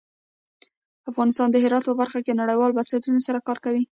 افغانستان 1.09 1.47
د 1.51 1.55
هرات 1.63 1.83
په 1.87 1.93
برخه 2.01 2.19
کې 2.25 2.39
نړیوالو 2.41 2.75
بنسټونو 2.77 3.19
سره 3.27 3.39
کار 3.47 3.57
کوي. 3.65 3.83